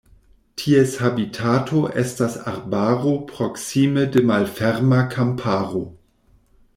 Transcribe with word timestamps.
Ties 0.59 0.93
habitato 1.01 1.81
estas 2.03 2.37
arbaro 2.51 3.13
proksime 3.33 4.07
de 4.17 4.23
malferma 4.31 5.03
kamparo. 5.13 5.83